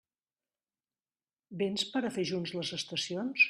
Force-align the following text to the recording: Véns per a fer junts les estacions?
Véns 1.61 1.85
per 1.93 2.03
a 2.07 2.13
fer 2.17 2.27
junts 2.33 2.55
les 2.61 2.73
estacions? 2.81 3.37